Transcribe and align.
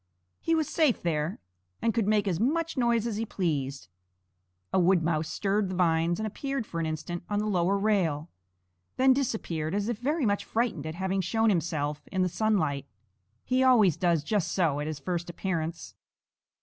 He 0.39 0.55
was 0.55 0.67
safe 0.67 1.03
there, 1.03 1.37
and 1.79 1.93
could 1.93 2.07
make 2.07 2.27
as 2.27 2.39
much 2.39 2.75
noise 2.75 3.05
as 3.05 3.17
he 3.17 3.23
pleased. 3.27 3.87
A 4.73 4.79
wood 4.79 5.03
mouse 5.03 5.29
stirred 5.29 5.69
the 5.69 5.75
vines 5.75 6.19
and 6.19 6.25
appeared 6.25 6.65
for 6.65 6.79
an 6.79 6.87
instant 6.87 7.21
on 7.29 7.37
the 7.37 7.45
lower 7.45 7.77
rail, 7.77 8.27
then 8.97 9.13
disappeared 9.13 9.75
as 9.75 9.89
if 9.89 9.99
very 9.99 10.25
much 10.25 10.43
frightened 10.43 10.87
at 10.87 10.95
having 10.95 11.21
shown 11.21 11.49
himself 11.51 12.01
in 12.11 12.23
the 12.23 12.29
sunlight. 12.29 12.87
He 13.43 13.61
always 13.61 13.95
does 13.95 14.23
just 14.23 14.51
so 14.53 14.79
at 14.79 14.87
his 14.87 14.97
first 14.97 15.29
appearance. 15.29 15.93